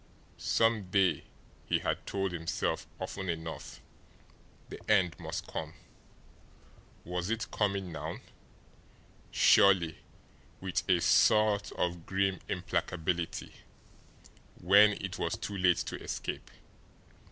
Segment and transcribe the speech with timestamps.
[0.39, 1.25] Some day,
[1.67, 3.81] he had told himself often enough,
[4.67, 5.75] the end must come.
[7.05, 8.17] Was it coming now,
[9.29, 9.99] surely,
[10.59, 13.51] with a sort of grim implacability
[14.59, 16.49] when it was too late to escape!